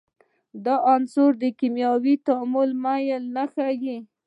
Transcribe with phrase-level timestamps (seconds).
[0.65, 3.97] دا عنصرونه د کیمیاوي تعامل میل نه ښیي.